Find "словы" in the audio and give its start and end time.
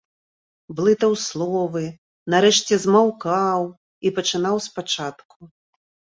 1.25-1.83